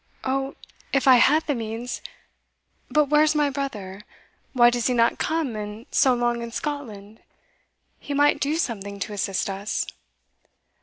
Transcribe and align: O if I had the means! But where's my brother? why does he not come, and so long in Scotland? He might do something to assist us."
O 0.23 0.55
if 0.91 1.07
I 1.07 1.17
had 1.17 1.45
the 1.45 1.53
means! 1.53 2.01
But 2.89 3.05
where's 3.09 3.35
my 3.35 3.51
brother? 3.51 4.01
why 4.51 4.71
does 4.71 4.87
he 4.87 4.95
not 4.95 5.19
come, 5.19 5.55
and 5.55 5.85
so 5.91 6.15
long 6.15 6.41
in 6.41 6.49
Scotland? 6.51 7.21
He 7.99 8.15
might 8.15 8.39
do 8.39 8.55
something 8.57 8.97
to 8.99 9.13
assist 9.13 9.47
us." 9.47 9.85